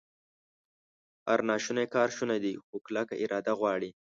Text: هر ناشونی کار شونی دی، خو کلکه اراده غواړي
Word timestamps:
هر 1.27 1.39
ناشونی 1.49 1.85
کار 1.93 2.09
شونی 2.15 2.39
دی، 2.43 2.53
خو 2.65 2.75
کلکه 2.85 3.13
اراده 3.23 3.53
غواړي 3.59 3.89